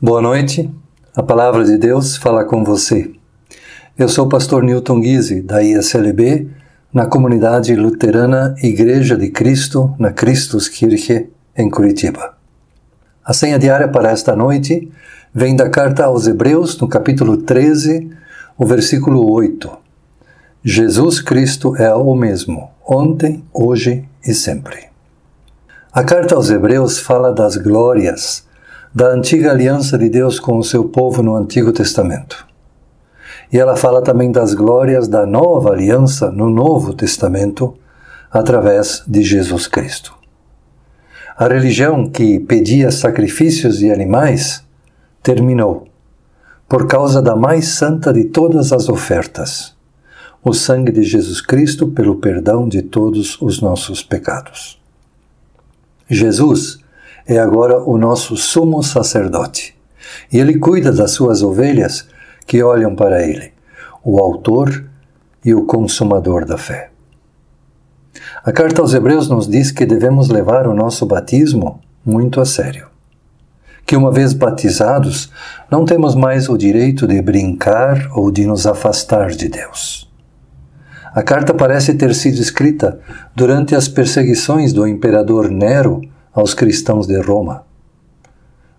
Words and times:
Boa 0.00 0.22
noite, 0.22 0.72
a 1.12 1.24
palavra 1.24 1.64
de 1.64 1.76
Deus 1.76 2.16
fala 2.16 2.44
com 2.44 2.62
você. 2.62 3.10
Eu 3.98 4.08
sou 4.08 4.26
o 4.26 4.28
pastor 4.28 4.62
Newton 4.62 5.00
Guise, 5.00 5.42
da 5.42 5.60
ISLB, 5.60 6.48
na 6.94 7.04
comunidade 7.04 7.74
luterana 7.74 8.54
Igreja 8.62 9.16
de 9.16 9.28
Cristo, 9.28 9.92
na 9.98 10.12
Christuskirche, 10.12 11.28
em 11.56 11.68
Curitiba. 11.68 12.36
A 13.24 13.32
senha 13.32 13.58
diária 13.58 13.88
para 13.88 14.12
esta 14.12 14.36
noite 14.36 14.88
vem 15.34 15.56
da 15.56 15.68
carta 15.68 16.04
aos 16.04 16.28
Hebreus, 16.28 16.78
no 16.78 16.86
capítulo 16.86 17.38
13, 17.38 18.08
o 18.56 18.64
versículo 18.64 19.28
8. 19.28 19.68
Jesus 20.62 21.20
Cristo 21.20 21.74
é 21.74 21.92
o 21.92 22.14
mesmo, 22.14 22.70
ontem, 22.86 23.42
hoje 23.52 24.08
e 24.24 24.32
sempre. 24.32 24.78
A 25.92 26.04
carta 26.04 26.36
aos 26.36 26.50
Hebreus 26.50 27.00
fala 27.00 27.32
das 27.32 27.56
glórias 27.56 28.46
da 28.94 29.08
antiga 29.08 29.50
aliança 29.50 29.98
de 29.98 30.08
Deus 30.08 30.40
com 30.40 30.58
o 30.58 30.64
seu 30.64 30.84
povo 30.84 31.22
no 31.22 31.36
Antigo 31.36 31.72
Testamento. 31.72 32.46
E 33.52 33.58
ela 33.58 33.76
fala 33.76 34.02
também 34.02 34.30
das 34.30 34.54
glórias 34.54 35.08
da 35.08 35.26
nova 35.26 35.70
aliança 35.70 36.30
no 36.30 36.50
Novo 36.50 36.92
Testamento, 36.92 37.74
através 38.30 39.02
de 39.06 39.22
Jesus 39.22 39.66
Cristo. 39.66 40.14
A 41.36 41.46
religião 41.46 42.08
que 42.08 42.40
pedia 42.40 42.90
sacrifícios 42.90 43.78
de 43.78 43.90
animais 43.90 44.62
terminou, 45.22 45.86
por 46.68 46.86
causa 46.86 47.22
da 47.22 47.36
mais 47.36 47.68
santa 47.68 48.12
de 48.12 48.24
todas 48.24 48.72
as 48.72 48.88
ofertas, 48.88 49.74
o 50.44 50.52
sangue 50.52 50.92
de 50.92 51.02
Jesus 51.02 51.40
Cristo 51.40 51.88
pelo 51.88 52.16
perdão 52.16 52.68
de 52.68 52.82
todos 52.82 53.40
os 53.40 53.60
nossos 53.60 54.02
pecados. 54.02 54.80
Jesus 56.08 56.78
é 57.28 57.38
agora 57.38 57.78
o 57.82 57.98
nosso 57.98 58.36
sumo 58.38 58.82
sacerdote. 58.82 59.76
E 60.32 60.38
ele 60.38 60.58
cuida 60.58 60.90
das 60.90 61.10
suas 61.10 61.42
ovelhas 61.42 62.08
que 62.46 62.62
olham 62.62 62.96
para 62.96 63.22
ele, 63.22 63.52
o 64.02 64.18
autor 64.18 64.86
e 65.44 65.54
o 65.54 65.66
consumador 65.66 66.46
da 66.46 66.56
fé. 66.56 66.90
A 68.42 68.50
carta 68.50 68.80
aos 68.80 68.94
Hebreus 68.94 69.28
nos 69.28 69.46
diz 69.46 69.70
que 69.70 69.84
devemos 69.84 70.30
levar 70.30 70.66
o 70.66 70.74
nosso 70.74 71.04
batismo 71.04 71.80
muito 72.04 72.40
a 72.40 72.46
sério. 72.46 72.88
Que 73.84 73.94
uma 73.94 74.10
vez 74.10 74.32
batizados, 74.32 75.30
não 75.70 75.84
temos 75.84 76.14
mais 76.14 76.48
o 76.48 76.56
direito 76.56 77.06
de 77.06 77.20
brincar 77.20 78.10
ou 78.14 78.30
de 78.30 78.46
nos 78.46 78.66
afastar 78.66 79.30
de 79.30 79.48
Deus. 79.48 80.10
A 81.14 81.22
carta 81.22 81.52
parece 81.52 81.94
ter 81.94 82.14
sido 82.14 82.40
escrita 82.40 83.00
durante 83.34 83.74
as 83.74 83.86
perseguições 83.86 84.72
do 84.72 84.86
imperador 84.86 85.50
Nero 85.50 86.00
aos 86.38 86.54
cristãos 86.54 87.08
de 87.08 87.20
Roma. 87.20 87.64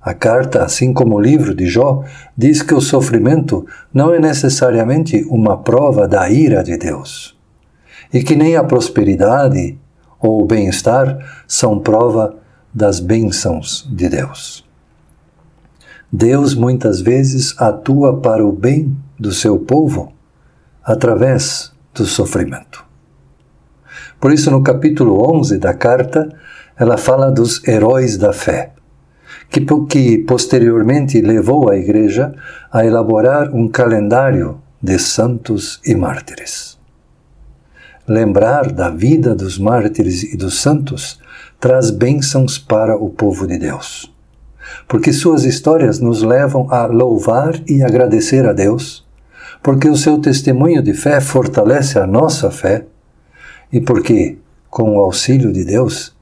A 0.00 0.14
carta, 0.14 0.62
assim 0.62 0.94
como 0.94 1.16
o 1.16 1.20
livro 1.20 1.52
de 1.52 1.66
Jó, 1.66 2.04
diz 2.36 2.62
que 2.62 2.72
o 2.72 2.80
sofrimento 2.80 3.66
não 3.92 4.14
é 4.14 4.20
necessariamente 4.20 5.26
uma 5.28 5.58
prova 5.58 6.06
da 6.06 6.30
ira 6.30 6.62
de 6.62 6.76
Deus, 6.76 7.36
e 8.14 8.22
que 8.22 8.36
nem 8.36 8.54
a 8.54 8.62
prosperidade 8.62 9.76
ou 10.20 10.40
o 10.40 10.46
bem-estar 10.46 11.18
são 11.48 11.80
prova 11.80 12.36
das 12.72 13.00
bênçãos 13.00 13.88
de 13.90 14.08
Deus. 14.08 14.64
Deus 16.12 16.54
muitas 16.54 17.00
vezes 17.00 17.60
atua 17.60 18.20
para 18.20 18.46
o 18.46 18.52
bem 18.52 18.96
do 19.18 19.32
seu 19.32 19.58
povo 19.58 20.12
através 20.84 21.72
do 21.92 22.06
sofrimento. 22.06 22.87
Por 24.20 24.32
isso, 24.32 24.50
no 24.50 24.62
capítulo 24.62 25.22
11 25.32 25.58
da 25.58 25.72
carta, 25.72 26.28
ela 26.76 26.96
fala 26.96 27.30
dos 27.30 27.66
heróis 27.66 28.16
da 28.16 28.32
fé, 28.32 28.72
que, 29.48 29.64
que 29.88 30.18
posteriormente 30.18 31.20
levou 31.20 31.70
a 31.70 31.76
Igreja 31.76 32.34
a 32.72 32.84
elaborar 32.84 33.54
um 33.54 33.68
calendário 33.68 34.60
de 34.82 34.98
santos 34.98 35.80
e 35.86 35.94
mártires. 35.94 36.76
Lembrar 38.08 38.72
da 38.72 38.90
vida 38.90 39.36
dos 39.36 39.56
mártires 39.56 40.24
e 40.24 40.36
dos 40.36 40.60
santos 40.60 41.20
traz 41.60 41.90
bênçãos 41.90 42.58
para 42.58 42.96
o 42.96 43.10
povo 43.10 43.46
de 43.46 43.56
Deus, 43.56 44.12
porque 44.88 45.12
suas 45.12 45.44
histórias 45.44 46.00
nos 46.00 46.22
levam 46.22 46.66
a 46.72 46.86
louvar 46.86 47.54
e 47.68 47.82
agradecer 47.84 48.46
a 48.46 48.52
Deus, 48.52 49.06
porque 49.62 49.88
o 49.88 49.96
seu 49.96 50.18
testemunho 50.18 50.82
de 50.82 50.94
fé 50.94 51.20
fortalece 51.20 51.98
a 51.98 52.06
nossa 52.06 52.50
fé 52.50 52.86
e 53.72 53.80
porque, 53.80 54.38
com 54.70 54.96
o 54.96 55.00
auxílio 55.00 55.52
de 55.52 55.64
Deus, 55.64 56.14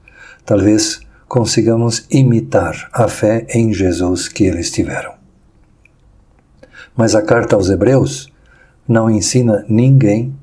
talvez 0.45 0.99
consigamos 1.27 2.05
imitar 2.09 2.89
a 2.93 3.07
fé 3.07 3.45
em 3.49 3.73
Jesus 3.73 4.27
que 4.27 4.45
eles 4.45 4.71
tiveram. 4.71 5.13
Mas 6.95 7.15
a 7.15 7.21
carta 7.21 7.55
aos 7.55 7.69
Hebreus 7.69 8.31
não 8.87 9.09
ensina 9.09 9.65
ninguém 9.67 10.33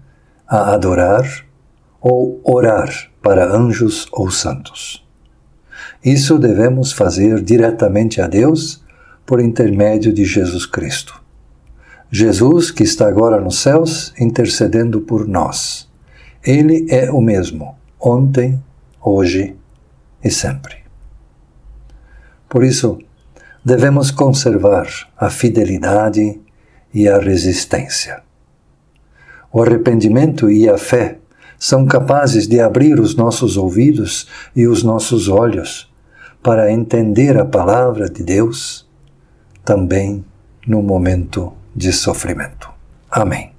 a 0.47 0.72
adorar 0.72 1.44
ou 2.00 2.41
orar 2.44 3.10
para 3.22 3.50
anjos 3.50 4.06
ou 4.12 4.31
santos. 4.31 5.03
Isso 6.04 6.38
devemos 6.38 6.93
fazer 6.93 7.43
diretamente 7.43 8.20
a 8.20 8.26
Deus 8.26 8.84
por 9.25 9.41
intermédio 9.41 10.12
de 10.12 10.25
Jesus 10.25 10.66
Cristo. 10.66 11.19
Jesus, 12.10 12.70
que 12.70 12.82
está 12.82 13.09
agora 13.09 13.41
nos 13.41 13.59
céus, 13.59 14.12
intercedendo 14.20 15.00
por 15.00 15.26
nós. 15.26 15.88
Ele 16.44 16.87
é 16.91 17.10
o 17.10 17.21
mesmo, 17.21 17.75
ontem, 17.99 18.62
hoje 19.00 19.56
e 20.22 20.31
sempre. 20.31 20.77
Por 22.49 22.62
isso, 22.62 22.99
devemos 23.65 24.10
conservar 24.10 24.87
a 25.16 25.31
fidelidade 25.31 26.38
e 26.93 27.09
a 27.09 27.19
resistência. 27.19 28.22
O 29.50 29.62
arrependimento 29.62 30.50
e 30.50 30.69
a 30.69 30.77
fé 30.77 31.19
são 31.59 31.87
capazes 31.87 32.47
de 32.47 32.61
abrir 32.61 33.00
os 33.00 33.16
nossos 33.16 33.56
ouvidos 33.56 34.28
e 34.55 34.66
os 34.66 34.82
nossos 34.82 35.28
olhos 35.28 35.91
para 36.43 36.71
entender 36.71 37.38
a 37.38 37.44
palavra 37.44 38.11
de 38.11 38.22
Deus 38.22 38.87
também 39.65 40.22
no 40.66 40.82
momento 40.82 41.55
de 41.75 41.91
sofrimento. 41.91 42.71
Amém. 43.11 43.53